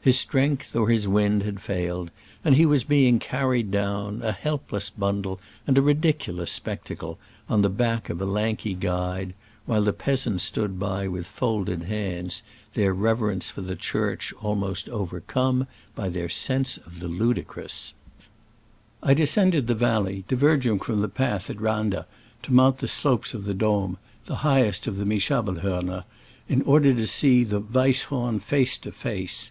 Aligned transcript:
His 0.00 0.16
strength 0.16 0.76
or 0.76 0.88
his 0.88 1.08
wind 1.08 1.42
had 1.42 1.58
failed, 1.60 2.12
and 2.44 2.54
he 2.54 2.64
was 2.64 2.84
being 2.84 3.18
carried 3.18 3.72
down, 3.72 4.22
a 4.22 4.30
helpless 4.30 4.90
bun 4.90 5.22
dle 5.22 5.40
and 5.66 5.76
a 5.76 5.82
ridiculous 5.82 6.52
spectacle, 6.52 7.18
on 7.48 7.62
the 7.62 7.68
back 7.68 8.08
of 8.08 8.22
a 8.22 8.24
lanky 8.24 8.74
guide, 8.74 9.34
while 9.64 9.82
the 9.82 9.92
peas 9.92 10.24
ants 10.24 10.44
stood 10.44 10.78
by 10.78 11.08
with 11.08 11.26
folded 11.26 11.82
hands, 11.82 12.44
their 12.74 12.94
reverence 12.94 13.50
for 13.50 13.62
the 13.62 13.74
Church 13.74 14.32
almost 14.40 14.88
over 14.90 15.18
come 15.18 15.66
by 15.96 16.08
their 16.08 16.28
sense 16.28 16.76
of 16.76 17.00
the 17.00 17.08
ludicrous. 17.08 17.96
Digitized 19.02 19.02
by 19.02 19.08
Google 19.08 19.08
SCRAMBLES 19.08 19.08
.AMONGST 19.08 19.08
THE 19.08 19.08
ALPS 19.08 19.08
IN 19.08 19.08
i86o 19.08 19.08
'69. 19.08 19.08
13 19.08 19.10
I 19.10 19.14
descended 19.14 19.66
the 19.66 19.74
valley, 19.74 20.24
diverging 20.28 20.78
from 20.78 21.00
the 21.00 21.08
path 21.08 21.50
at 21.50 21.60
Ran 21.60 21.90
da 21.90 22.02
to 22.44 22.52
mount 22.52 22.78
the 22.78 22.86
slopes 22.86 23.34
of 23.34 23.44
the 23.44 23.54
Dom 23.54 23.98
(the 24.26 24.36
highest 24.46 24.86
of 24.86 24.96
the 24.98 25.04
Mischa 25.04 25.42
belhorner), 25.42 26.04
in 26.48 26.62
order 26.62 26.94
to 26.94 27.06
see 27.08 27.42
the 27.42 27.58
Weiss 27.58 28.04
horn 28.04 28.38
face 28.38 28.78
to 28.78 28.92
face. 28.92 29.50